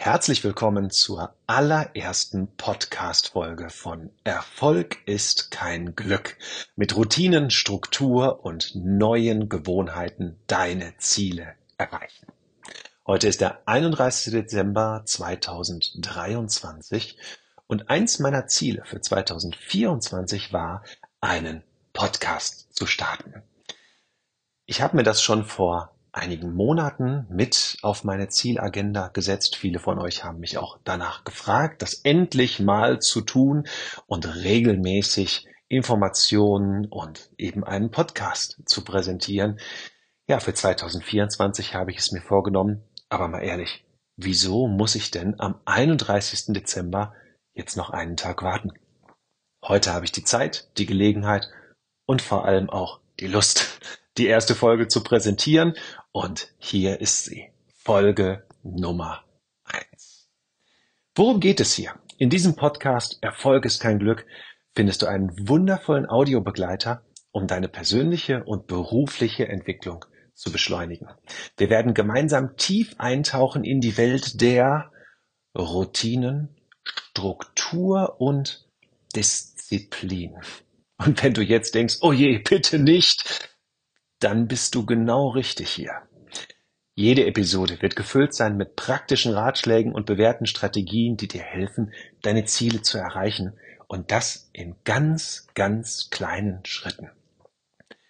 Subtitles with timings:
[0.00, 6.38] Herzlich willkommen zur allerersten Podcast-Folge von Erfolg ist kein Glück.
[6.76, 12.28] Mit Routinen, Struktur und neuen Gewohnheiten deine Ziele erreichen.
[13.08, 14.32] Heute ist der 31.
[14.32, 17.18] Dezember 2023
[17.66, 20.84] und eins meiner Ziele für 2024 war,
[21.20, 23.42] einen Podcast zu starten.
[24.64, 29.56] Ich habe mir das schon vor einigen Monaten mit auf meine Zielagenda gesetzt.
[29.56, 33.66] Viele von euch haben mich auch danach gefragt, das endlich mal zu tun
[34.06, 39.58] und regelmäßig Informationen und eben einen Podcast zu präsentieren.
[40.26, 43.84] Ja, für 2024 habe ich es mir vorgenommen, aber mal ehrlich,
[44.16, 46.52] wieso muss ich denn am 31.
[46.54, 47.14] Dezember
[47.54, 48.72] jetzt noch einen Tag warten?
[49.64, 51.48] Heute habe ich die Zeit, die Gelegenheit
[52.06, 53.80] und vor allem auch die Lust,
[54.16, 55.74] die erste Folge zu präsentieren.
[56.12, 57.50] Und hier ist sie.
[57.74, 59.24] Folge Nummer
[59.64, 60.28] eins.
[61.14, 61.94] Worum geht es hier?
[62.16, 64.26] In diesem Podcast Erfolg ist kein Glück
[64.78, 71.08] findest du einen wundervollen Audiobegleiter, um deine persönliche und berufliche Entwicklung zu beschleunigen.
[71.56, 74.92] Wir werden gemeinsam tief eintauchen in die Welt der
[75.56, 78.68] Routinen, Struktur und
[79.16, 80.36] Disziplin.
[80.96, 83.57] Und wenn du jetzt denkst, oh je, bitte nicht,
[84.20, 86.02] dann bist du genau richtig hier.
[86.94, 92.44] Jede Episode wird gefüllt sein mit praktischen Ratschlägen und bewährten Strategien, die dir helfen, deine
[92.44, 93.52] Ziele zu erreichen
[93.86, 97.10] und das in ganz, ganz kleinen Schritten.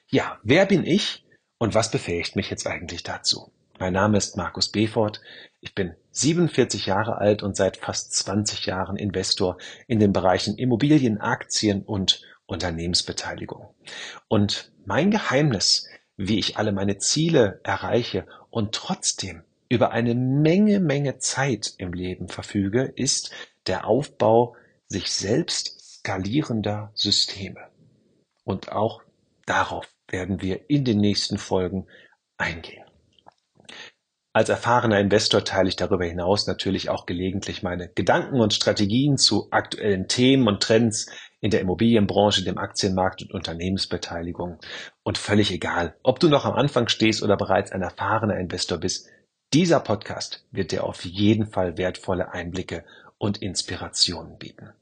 [0.08, 1.26] Ja, wer bin ich
[1.58, 3.52] und was befähigt mich jetzt eigentlich dazu?
[3.78, 5.20] Mein Name ist Markus Befort.
[5.60, 11.20] Ich bin 47 Jahre alt und seit fast 20 Jahren Investor in den Bereichen Immobilien,
[11.20, 13.68] Aktien und Unternehmensbeteiligung.
[14.26, 15.86] Und mein Geheimnis
[16.18, 22.28] wie ich alle meine Ziele erreiche und trotzdem über eine Menge, Menge Zeit im Leben
[22.28, 23.30] verfüge, ist
[23.66, 24.56] der Aufbau
[24.88, 27.68] sich selbst skalierender Systeme.
[28.44, 29.02] Und auch
[29.46, 31.86] darauf werden wir in den nächsten Folgen
[32.36, 32.84] eingehen.
[34.32, 39.48] Als erfahrener Investor teile ich darüber hinaus natürlich auch gelegentlich meine Gedanken und Strategien zu
[39.50, 44.58] aktuellen Themen und Trends in der Immobilienbranche, dem Aktienmarkt und Unternehmensbeteiligung.
[45.02, 49.08] Und völlig egal, ob du noch am Anfang stehst oder bereits ein erfahrener Investor bist,
[49.52, 52.84] dieser Podcast wird dir auf jeden Fall wertvolle Einblicke
[53.16, 54.72] und Inspirationen bieten.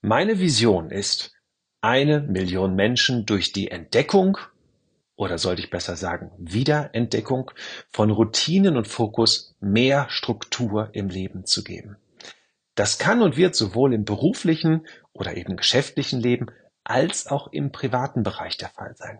[0.00, 1.32] Meine Vision ist,
[1.80, 4.38] eine Million Menschen durch die Entdeckung
[5.16, 7.50] oder sollte ich besser sagen Wiederentdeckung
[7.90, 11.96] von Routinen und Fokus mehr Struktur im Leben zu geben.
[12.76, 14.86] Das kann und wird sowohl im beruflichen
[15.18, 16.46] oder eben geschäftlichen Leben
[16.84, 19.18] als auch im privaten Bereich der Fall sein.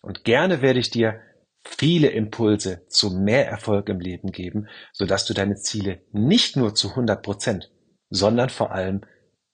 [0.00, 1.20] Und gerne werde ich dir
[1.64, 6.90] viele Impulse zu mehr Erfolg im Leben geben, sodass du deine Ziele nicht nur zu
[6.90, 7.70] 100 Prozent,
[8.10, 9.02] sondern vor allem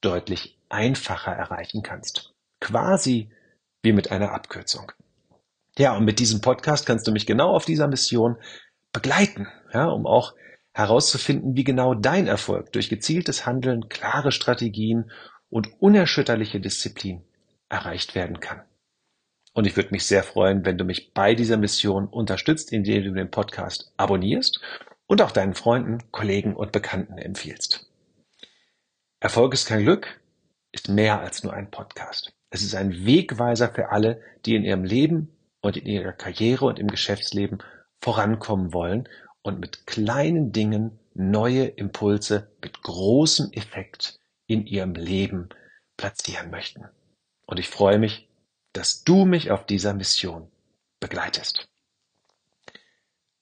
[0.00, 2.34] deutlich einfacher erreichen kannst.
[2.60, 3.30] Quasi
[3.82, 4.92] wie mit einer Abkürzung.
[5.76, 8.36] Ja, und mit diesem Podcast kannst du mich genau auf dieser Mission
[8.92, 10.34] begleiten, ja, um auch
[10.72, 15.10] herauszufinden, wie genau dein Erfolg durch gezieltes Handeln, klare Strategien
[15.50, 17.22] und unerschütterliche Disziplin
[17.68, 18.62] erreicht werden kann.
[19.54, 23.12] Und ich würde mich sehr freuen, wenn du mich bei dieser Mission unterstützt, indem du
[23.12, 24.60] den Podcast abonnierst
[25.06, 27.90] und auch deinen Freunden, Kollegen und Bekannten empfiehlst.
[29.20, 30.20] Erfolg ist kein Glück
[30.72, 32.32] ist mehr als nur ein Podcast.
[32.50, 36.78] Es ist ein Wegweiser für alle, die in ihrem Leben und in ihrer Karriere und
[36.78, 37.58] im Geschäftsleben
[38.00, 39.08] vorankommen wollen
[39.42, 45.50] und mit kleinen Dingen neue Impulse mit großem Effekt in ihrem Leben
[45.96, 46.88] platzieren möchten.
[47.46, 48.28] Und ich freue mich,
[48.72, 50.50] dass du mich auf dieser Mission
[50.98, 51.68] begleitest.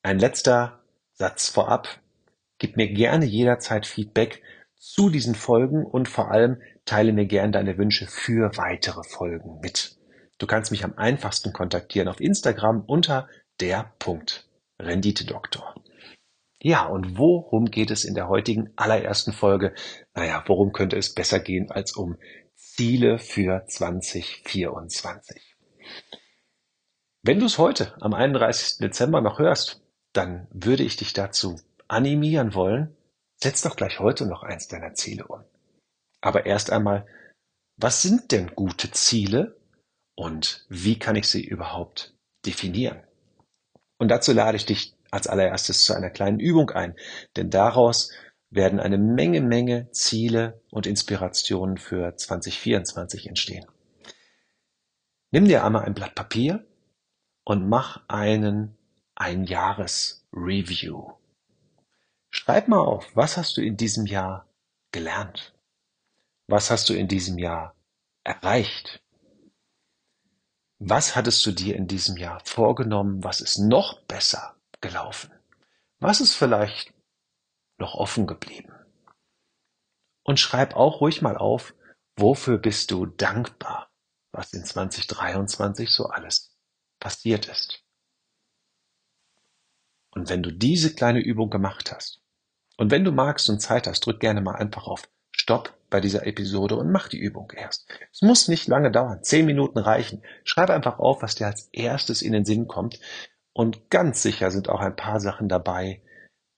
[0.03, 0.81] Ein letzter
[1.15, 1.89] Satz vorab.
[2.59, 4.43] Gib mir gerne jederzeit Feedback
[4.77, 9.97] zu diesen Folgen und vor allem teile mir gerne deine Wünsche für weitere Folgen mit.
[10.39, 13.29] Du kannst mich am einfachsten kontaktieren auf Instagram unter
[13.61, 14.47] der Punkt
[14.79, 15.75] Renditedoktor.
[16.67, 19.73] Ja, und worum geht es in der heutigen allerersten Folge?
[20.15, 22.19] Naja, worum könnte es besser gehen als um
[22.57, 25.55] Ziele für 2024?
[27.23, 28.79] Wenn du es heute am 31.
[28.79, 29.81] Dezember noch hörst,
[30.13, 31.55] dann würde ich dich dazu
[31.87, 32.97] animieren wollen,
[33.37, 35.45] setz doch gleich heute noch eins deiner Ziele um.
[36.21, 37.07] Aber erst einmal,
[37.77, 39.57] was sind denn gute Ziele
[40.17, 43.05] und wie kann ich sie überhaupt definieren?
[43.99, 46.95] Und dazu lade ich dich als allererstes zu einer kleinen Übung ein,
[47.37, 48.11] denn daraus
[48.51, 53.67] werden eine Menge, Menge Ziele und Inspirationen für 2024 entstehen.
[55.31, 56.65] Nimm dir einmal ein Blatt Papier
[57.45, 58.77] und mach einen
[59.17, 61.13] Einjahres-Review.
[62.31, 64.47] Schreib mal auf, was hast du in diesem Jahr
[64.93, 65.55] gelernt?
[66.49, 67.75] Was hast du in diesem Jahr
[68.25, 69.03] erreicht?
[70.79, 73.25] Was hattest du dir in diesem Jahr vorgenommen?
[73.25, 75.33] Was ist noch besser gelaufen?
[75.99, 76.93] Was ist vielleicht
[77.79, 78.73] noch offen geblieben?
[80.23, 81.75] Und schreib auch ruhig mal auf,
[82.17, 83.91] wofür bist du dankbar,
[84.33, 86.57] was in 2023 so alles
[86.99, 87.85] passiert ist.
[90.11, 92.23] Und wenn du diese kleine Übung gemacht hast,
[92.77, 96.27] und wenn du magst und Zeit hast, drück gerne mal einfach auf Stopp bei dieser
[96.27, 97.87] Episode und mach die Übung erst.
[98.13, 100.23] Es muss nicht lange dauern, zehn Minuten reichen.
[100.45, 102.99] Schreib einfach auf, was dir als erstes in den Sinn kommt.
[103.57, 106.03] Und ganz sicher sind auch ein paar Sachen dabei,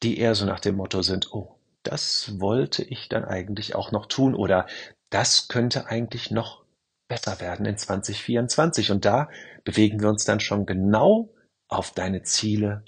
[0.03, 1.55] die eher so nach dem Motto sind, oh,
[1.85, 4.67] das wollte ich dann eigentlich auch noch tun oder
[5.09, 6.65] das könnte eigentlich noch
[7.07, 8.91] besser werden in 2024.
[8.91, 9.31] Und da
[9.63, 11.33] bewegen wir uns dann schon genau
[11.69, 12.85] auf deine Ziele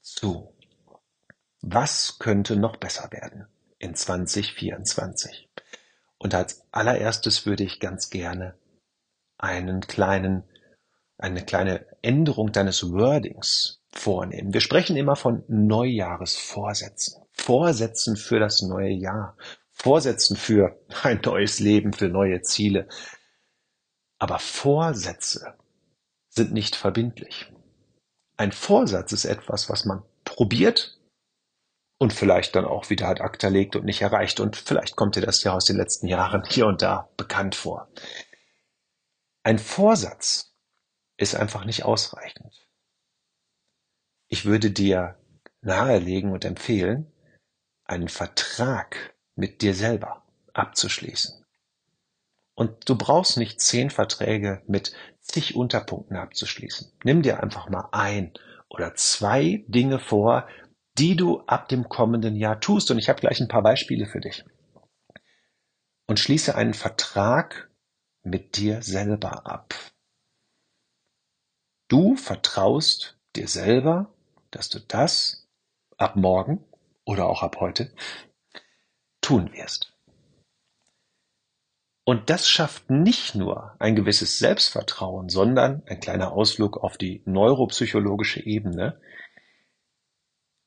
[0.00, 0.56] zu.
[1.60, 5.50] Was könnte noch besser werden in 2024?
[6.16, 8.54] Und als allererstes würde ich ganz gerne
[9.36, 10.44] einen kleinen,
[11.22, 14.52] eine kleine Änderung deines Wordings vornehmen.
[14.52, 17.22] Wir sprechen immer von Neujahresvorsätzen.
[17.32, 19.36] Vorsätzen für das neue Jahr.
[19.70, 22.88] Vorsätzen für ein neues Leben, für neue Ziele.
[24.18, 25.54] Aber Vorsätze
[26.28, 27.52] sind nicht verbindlich.
[28.36, 30.98] Ein Vorsatz ist etwas, was man probiert
[31.98, 34.40] und vielleicht dann auch wieder ad acta legt und nicht erreicht.
[34.40, 37.88] Und vielleicht kommt dir das ja aus den letzten Jahren hier und da bekannt vor.
[39.44, 40.51] Ein Vorsatz
[41.22, 42.68] ist einfach nicht ausreichend.
[44.28, 45.16] Ich würde dir
[45.60, 47.12] nahelegen und empfehlen,
[47.84, 51.44] einen Vertrag mit dir selber abzuschließen.
[52.54, 56.92] Und du brauchst nicht zehn Verträge mit zig Unterpunkten abzuschließen.
[57.04, 58.32] Nimm dir einfach mal ein
[58.68, 60.48] oder zwei Dinge vor,
[60.98, 62.90] die du ab dem kommenden Jahr tust.
[62.90, 64.44] Und ich habe gleich ein paar Beispiele für dich.
[66.06, 67.70] Und schließe einen Vertrag
[68.22, 69.74] mit dir selber ab.
[71.92, 74.10] Du vertraust dir selber,
[74.50, 75.46] dass du das
[75.98, 76.64] ab morgen
[77.04, 77.92] oder auch ab heute
[79.20, 79.92] tun wirst.
[82.06, 88.40] Und das schafft nicht nur ein gewisses Selbstvertrauen, sondern ein kleiner Ausflug auf die neuropsychologische
[88.40, 88.98] Ebene,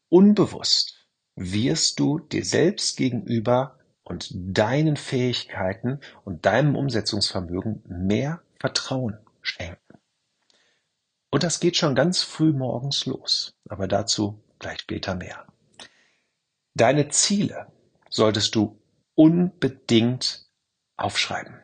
[0.09, 9.84] Unbewusst wirst du dir selbst gegenüber und deinen Fähigkeiten und deinem Umsetzungsvermögen mehr Vertrauen schenken.
[11.35, 15.45] Und das geht schon ganz früh morgens los, aber dazu gleich später mehr.
[16.75, 17.67] Deine Ziele
[18.09, 18.79] solltest du
[19.15, 20.45] unbedingt
[20.95, 21.59] aufschreiben.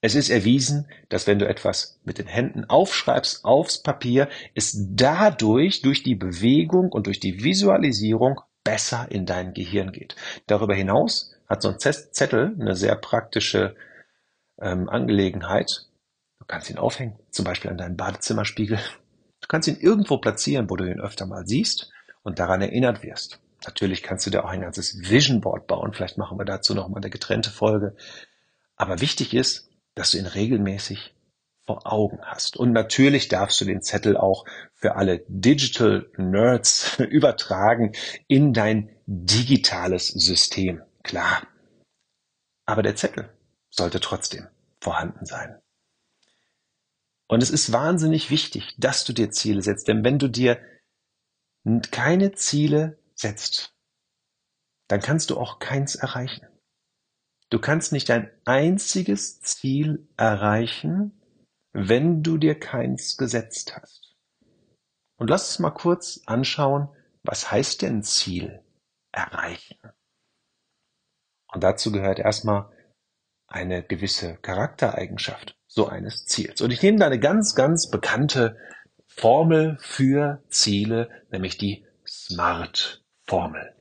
[0.00, 5.82] Es ist erwiesen, dass wenn du etwas mit den Händen aufschreibst aufs Papier, es dadurch
[5.82, 10.16] durch die Bewegung und durch die Visualisierung besser in dein Gehirn geht.
[10.46, 13.76] Darüber hinaus hat so ein Zettel eine sehr praktische
[14.58, 15.89] ähm, Angelegenheit.
[16.50, 18.80] Du kannst ihn aufhängen, zum Beispiel an deinem Badezimmerspiegel.
[19.40, 21.92] Du kannst ihn irgendwo platzieren, wo du ihn öfter mal siehst
[22.24, 23.38] und daran erinnert wirst.
[23.64, 25.92] Natürlich kannst du dir auch ein ganzes Vision Board bauen.
[25.92, 27.94] Vielleicht machen wir dazu noch mal eine getrennte Folge.
[28.74, 31.14] Aber wichtig ist, dass du ihn regelmäßig
[31.66, 32.56] vor Augen hast.
[32.56, 34.44] Und natürlich darfst du den Zettel auch
[34.74, 37.92] für alle Digital Nerds übertragen
[38.26, 40.82] in dein digitales System.
[41.04, 41.46] Klar.
[42.66, 43.30] Aber der Zettel
[43.68, 44.48] sollte trotzdem
[44.80, 45.60] vorhanden sein.
[47.30, 50.60] Und es ist wahnsinnig wichtig, dass du dir Ziele setzt, denn wenn du dir
[51.92, 53.72] keine Ziele setzt,
[54.88, 56.48] dann kannst du auch keins erreichen.
[57.48, 61.22] Du kannst nicht ein einziges Ziel erreichen,
[61.72, 64.16] wenn du dir keins gesetzt hast.
[65.16, 66.88] Und lass uns mal kurz anschauen,
[67.22, 68.60] was heißt denn Ziel
[69.12, 69.78] erreichen?
[71.46, 72.72] Und dazu gehört erstmal
[73.46, 76.60] eine gewisse Charaktereigenschaft so eines Ziels.
[76.60, 78.56] Und ich nehme da eine ganz, ganz bekannte
[79.06, 83.72] Formel für Ziele, nämlich die SMART-Formel.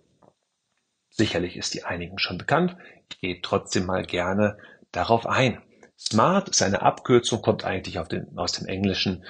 [1.10, 2.78] Sicherlich ist die einigen schon bekannt.
[3.10, 4.60] Ich gehe trotzdem mal gerne
[4.92, 5.64] darauf ein.
[5.98, 9.26] Smart ist eine Abkürzung, kommt eigentlich den, aus dem Englischen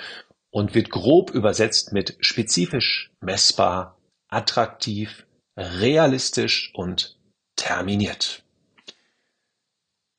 [0.52, 3.98] und wird grob übersetzt mit spezifisch, messbar,
[4.28, 5.26] attraktiv,
[5.56, 7.18] realistisch und
[7.56, 8.44] terminiert.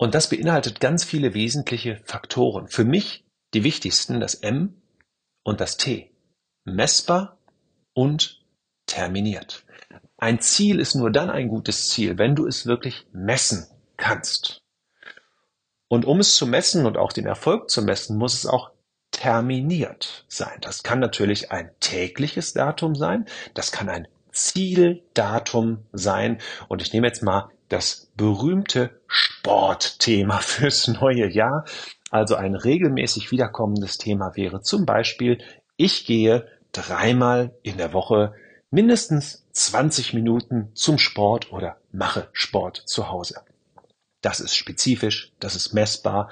[0.00, 2.69] Und das beinhaltet ganz viele wesentliche Faktoren.
[2.69, 4.80] Für mich die wichtigsten, das M
[5.42, 6.11] und das T.
[6.64, 7.37] Messbar
[7.92, 8.42] und
[8.87, 9.66] terminiert.
[10.16, 13.66] Ein Ziel ist nur dann ein gutes Ziel, wenn du es wirklich messen
[13.99, 14.62] kannst.
[15.87, 18.71] Und um es zu messen und auch den Erfolg zu messen, muss es auch
[19.11, 20.62] terminiert sein.
[20.62, 26.38] Das kann natürlich ein tägliches Datum sein, das kann ein Zieldatum sein.
[26.69, 31.65] Und ich nehme jetzt mal das berühmte Sportthema fürs neue Jahr.
[32.11, 35.39] Also ein regelmäßig wiederkommendes Thema wäre zum Beispiel,
[35.77, 38.35] ich gehe dreimal in der Woche
[38.71, 43.41] mindestens 20 Minuten zum Sport oder mache Sport zu Hause.
[44.21, 46.31] Das ist spezifisch, das ist messbar,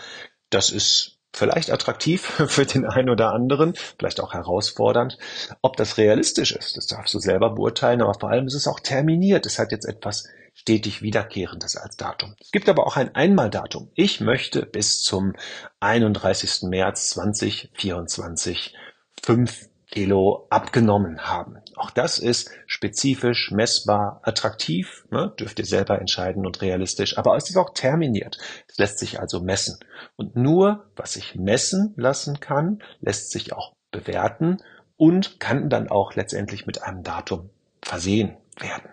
[0.50, 5.18] das ist vielleicht attraktiv für den einen oder anderen, vielleicht auch herausfordernd.
[5.62, 8.80] Ob das realistisch ist, das darfst du selber beurteilen, aber vor allem ist es auch
[8.80, 9.47] terminiert.
[9.47, 12.35] Es hat jetzt etwas stetig Wiederkehrendes als Datum.
[12.40, 13.90] Es gibt aber auch ein Einmaldatum.
[13.94, 15.35] Ich möchte bis zum
[15.80, 16.62] 31.
[16.62, 18.75] März 2024
[19.23, 21.59] fünf Kilo abgenommen haben.
[21.76, 25.33] Auch das ist spezifisch, messbar, attraktiv, ne?
[25.38, 28.38] dürft ihr selber entscheiden und realistisch, aber es ist auch terminiert.
[28.68, 29.78] Es lässt sich also messen.
[30.16, 34.59] Und nur, was sich messen lassen kann, lässt sich auch bewerten
[34.97, 37.50] und kann dann auch letztendlich mit einem Datum
[37.83, 38.90] versehen werden.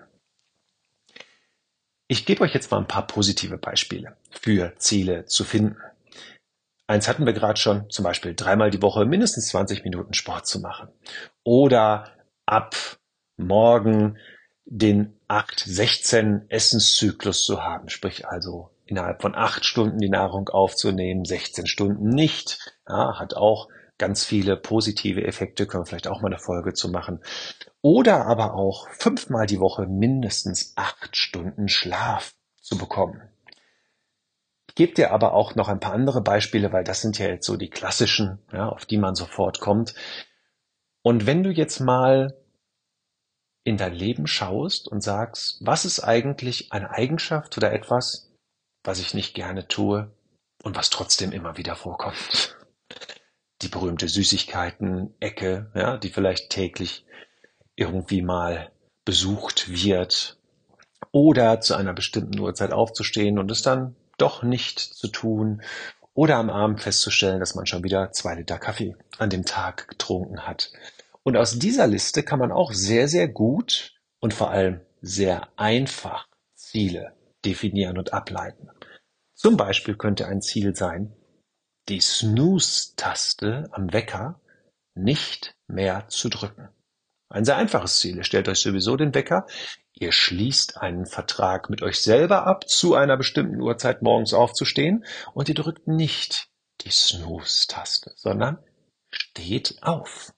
[2.08, 5.78] Ich gebe euch jetzt mal ein paar positive Beispiele für Ziele zu finden.
[6.88, 10.60] Eins hatten wir gerade schon, zum Beispiel dreimal die Woche mindestens 20 Minuten Sport zu
[10.60, 10.90] machen.
[11.44, 12.12] Oder
[12.46, 12.76] ab
[13.38, 14.18] morgen
[14.66, 21.66] den 8-16 Essenszyklus zu haben, sprich also innerhalb von acht Stunden die Nahrung aufzunehmen, 16
[21.66, 22.60] Stunden nicht.
[22.88, 26.90] Ja, hat auch ganz viele positive Effekte, können wir vielleicht auch mal eine Folge zu
[26.90, 27.24] machen.
[27.82, 33.22] Oder aber auch fünfmal die Woche mindestens acht Stunden Schlaf zu bekommen.
[34.76, 37.46] Ich gebe dir aber auch noch ein paar andere Beispiele, weil das sind ja jetzt
[37.46, 39.96] so die klassischen, ja, auf die man sofort kommt.
[41.02, 42.38] Und wenn du jetzt mal
[43.64, 48.34] in dein Leben schaust und sagst, was ist eigentlich eine Eigenschaft oder etwas,
[48.84, 50.12] was ich nicht gerne tue
[50.62, 52.58] und was trotzdem immer wieder vorkommt.
[53.62, 57.06] Die berühmte Süßigkeiten-Ecke, ja, die vielleicht täglich
[57.78, 58.74] irgendwie mal
[59.06, 60.38] besucht wird
[61.14, 65.62] oder zu einer bestimmten Uhrzeit aufzustehen und es dann doch nicht zu tun
[66.14, 70.48] oder am Abend festzustellen, dass man schon wieder zwei Liter Kaffee an dem Tag getrunken
[70.48, 70.72] hat.
[71.24, 76.28] Und aus dieser Liste kann man auch sehr, sehr gut und vor allem sehr einfach
[76.56, 78.70] Ziele definieren und ableiten.
[79.34, 81.14] Zum Beispiel könnte ein Ziel sein,
[81.90, 84.40] die Snooze-Taste am Wecker
[84.96, 86.70] nicht mehr zu drücken.
[87.30, 88.18] Ein sehr einfaches Ziel.
[88.18, 89.46] Ihr stellt euch sowieso den Wecker.
[89.98, 95.48] Ihr schließt einen Vertrag mit euch selber ab, zu einer bestimmten Uhrzeit morgens aufzustehen und
[95.48, 96.50] ihr drückt nicht
[96.82, 98.58] die Snooze-Taste, sondern
[99.10, 100.34] steht auf.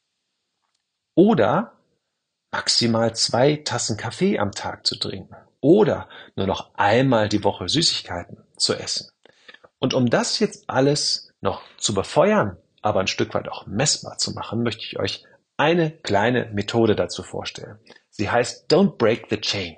[1.16, 1.74] Oder
[2.52, 5.36] maximal zwei Tassen Kaffee am Tag zu trinken.
[5.60, 9.10] Oder nur noch einmal die Woche Süßigkeiten zu essen.
[9.80, 14.32] Und um das jetzt alles noch zu befeuern, aber ein Stück weit auch messbar zu
[14.34, 15.26] machen, möchte ich euch
[15.58, 17.80] eine kleine Methode dazu vorstellen.
[18.18, 19.78] Sie heißt Don't Break the Chain.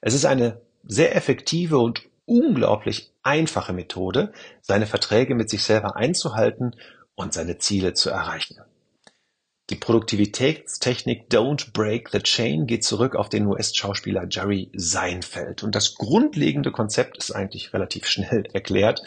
[0.00, 6.74] Es ist eine sehr effektive und unglaublich einfache Methode, seine Verträge mit sich selber einzuhalten
[7.14, 8.58] und seine Ziele zu erreichen.
[9.70, 15.62] Die Produktivitätstechnik Don't Break the Chain geht zurück auf den US-Schauspieler Jerry Seinfeld.
[15.62, 19.02] Und das grundlegende Konzept ist eigentlich relativ schnell erklärt.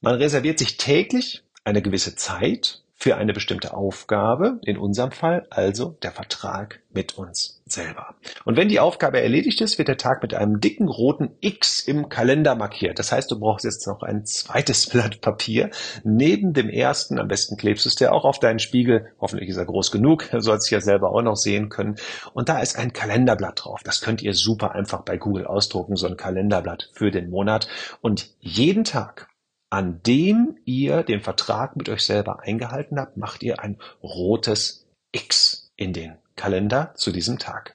[0.00, 5.96] Man reserviert sich täglich eine gewisse Zeit für eine bestimmte Aufgabe, in unserem Fall also
[6.04, 8.14] der Vertrag mit uns selber.
[8.44, 12.08] Und wenn die Aufgabe erledigt ist, wird der Tag mit einem dicken roten X im
[12.08, 13.00] Kalender markiert.
[13.00, 15.70] Das heißt, du brauchst jetzt noch ein zweites Blatt Papier.
[16.04, 19.08] Neben dem ersten, am besten klebst du es dir auch auf deinen Spiegel.
[19.20, 21.96] Hoffentlich ist er groß genug, sollst du ja selber auch noch sehen können.
[22.34, 23.80] Und da ist ein Kalenderblatt drauf.
[23.82, 27.66] Das könnt ihr super einfach bei Google ausdrucken, so ein Kalenderblatt für den Monat.
[28.00, 29.26] Und jeden Tag
[29.72, 35.72] an dem ihr den Vertrag mit euch selber eingehalten habt, macht ihr ein rotes X
[35.76, 37.74] in den Kalender zu diesem Tag.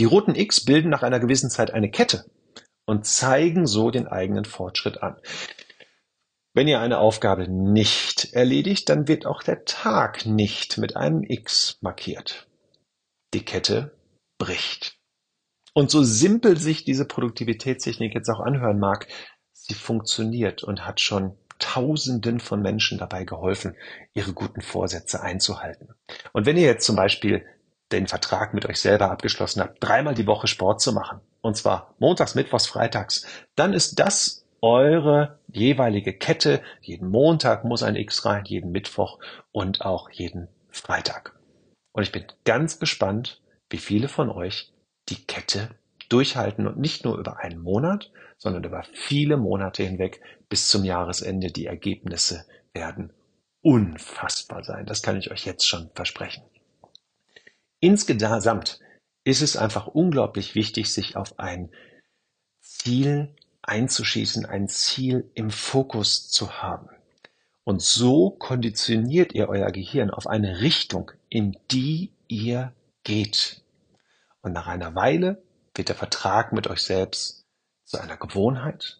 [0.00, 2.24] Die roten X bilden nach einer gewissen Zeit eine Kette
[2.84, 5.20] und zeigen so den eigenen Fortschritt an.
[6.52, 11.78] Wenn ihr eine Aufgabe nicht erledigt, dann wird auch der Tag nicht mit einem X
[11.80, 12.48] markiert.
[13.34, 13.96] Die Kette
[14.36, 14.98] bricht.
[15.74, 19.06] Und so simpel sich diese Produktivitätstechnik jetzt auch anhören mag,
[19.68, 23.76] Sie funktioniert und hat schon Tausenden von Menschen dabei geholfen,
[24.14, 25.94] ihre guten Vorsätze einzuhalten.
[26.32, 27.46] Und wenn ihr jetzt zum Beispiel
[27.92, 31.94] den Vertrag mit euch selber abgeschlossen habt, dreimal die Woche Sport zu machen, und zwar
[32.00, 36.62] montags, mittwochs, freitags, dann ist das eure jeweilige Kette.
[36.80, 39.20] Jeden Montag muss ein X rein, jeden Mittwoch
[39.52, 41.38] und auch jeden Freitag.
[41.92, 43.40] Und ich bin ganz gespannt,
[43.70, 44.72] wie viele von euch
[45.08, 45.68] die Kette
[46.12, 51.50] durchhalten und nicht nur über einen Monat, sondern über viele Monate hinweg bis zum Jahresende.
[51.50, 53.12] Die Ergebnisse werden
[53.62, 54.86] unfassbar sein.
[54.86, 56.42] Das kann ich euch jetzt schon versprechen.
[57.80, 58.80] Insgesamt
[59.24, 61.70] ist es einfach unglaublich wichtig, sich auf ein
[62.60, 66.88] Ziel einzuschießen, ein Ziel im Fokus zu haben.
[67.64, 72.72] Und so konditioniert ihr euer Gehirn auf eine Richtung, in die ihr
[73.04, 73.62] geht.
[74.40, 75.42] Und nach einer Weile
[75.74, 77.44] wird der Vertrag mit euch selbst
[77.84, 78.98] zu einer Gewohnheit.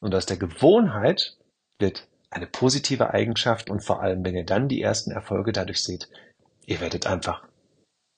[0.00, 1.36] Und aus der Gewohnheit
[1.78, 6.08] wird eine positive Eigenschaft und vor allem, wenn ihr dann die ersten Erfolge dadurch seht,
[6.66, 7.46] ihr werdet einfach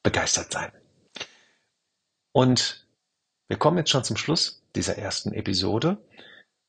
[0.02, 0.72] begeistert sein.
[2.32, 2.86] Und
[3.48, 5.98] wir kommen jetzt schon zum Schluss dieser ersten Episode.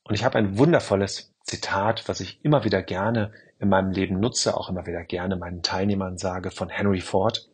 [0.04, 4.56] Und ich habe ein wundervolles Zitat, was ich immer wieder gerne in meinem Leben nutze,
[4.56, 7.48] auch immer wieder gerne meinen Teilnehmern sage, von Henry Ford.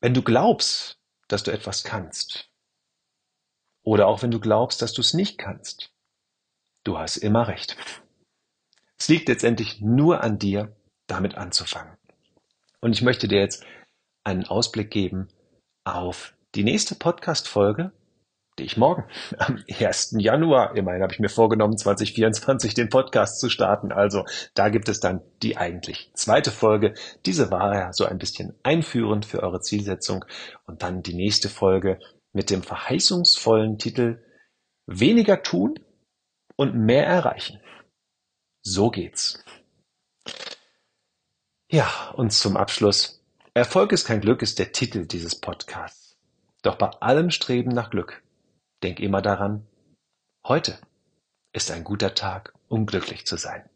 [0.00, 1.01] Wenn du glaubst,
[1.32, 2.50] dass du etwas kannst,
[3.84, 5.90] oder auch wenn du glaubst, dass du es nicht kannst,
[6.84, 7.76] du hast immer recht.
[8.98, 11.96] Es liegt letztendlich nur an dir, damit anzufangen.
[12.80, 13.64] Und ich möchte dir jetzt
[14.24, 15.28] einen Ausblick geben
[15.84, 17.92] auf die nächste Podcast-Folge,
[18.62, 19.04] die ich morgen
[19.38, 20.14] am 1.
[20.18, 23.92] Januar, immerhin habe ich mir vorgenommen, 2024 den Podcast zu starten.
[23.92, 26.94] Also da gibt es dann die eigentlich zweite Folge.
[27.26, 30.24] Diese war ja so ein bisschen einführend für eure Zielsetzung.
[30.66, 31.98] Und dann die nächste Folge
[32.32, 34.22] mit dem verheißungsvollen Titel
[34.86, 35.74] Weniger tun
[36.56, 37.60] und mehr erreichen.
[38.62, 39.44] So geht's.
[41.70, 43.24] Ja, und zum Abschluss.
[43.54, 46.16] Erfolg ist kein Glück ist der Titel dieses Podcasts.
[46.62, 48.21] Doch bei allem Streben nach Glück
[48.82, 49.66] Denk immer daran,
[50.44, 50.78] heute
[51.52, 53.68] ist ein guter Tag, um glücklich zu sein.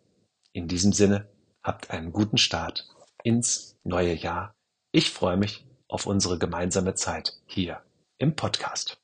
[0.52, 1.28] In diesem Sinne,
[1.62, 2.88] habt einen guten Start
[3.22, 4.52] ins neue Jahr.
[4.92, 7.82] Ich freue mich auf unsere gemeinsame Zeit hier
[8.18, 8.98] im Podcast.